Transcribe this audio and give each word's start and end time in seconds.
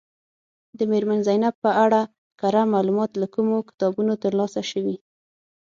د 0.77 0.79
میرمن 0.91 1.19
زینب 1.27 1.55
په 1.63 1.71
اړه 1.85 2.01
کره 2.41 2.61
معلومات 2.73 3.11
له 3.21 3.27
کومو 3.35 3.57
کتابونو 3.69 4.13
ترلاسه 4.23 4.61
شوي. 4.71 4.95